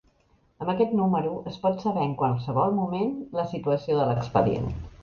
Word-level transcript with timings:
Amb 0.63 0.71
aquest 0.71 0.95
número 0.99 1.35
es 1.53 1.59
pot 1.67 1.85
saber 1.85 2.09
en 2.09 2.17
qualsevol 2.23 2.75
moment 2.81 3.17
la 3.43 3.49
situació 3.57 4.03
de 4.03 4.11
l'expedient. 4.13 4.73